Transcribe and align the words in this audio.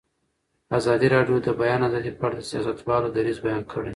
ازادي 0.77 1.07
راډیو 1.15 1.37
د 1.41 1.45
د 1.47 1.49
بیان 1.61 1.81
آزادي 1.87 2.11
په 2.19 2.23
اړه 2.27 2.35
د 2.37 2.41
سیاستوالو 2.51 3.13
دریځ 3.17 3.37
بیان 3.45 3.63
کړی. 3.71 3.89